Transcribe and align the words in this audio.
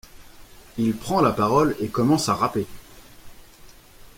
Il 0.79 0.95
prend 0.97 1.21
la 1.21 1.31
parole 1.31 1.75
et 1.79 1.87
commence 1.89 2.27
à 2.27 2.33
rapper. 2.33 2.65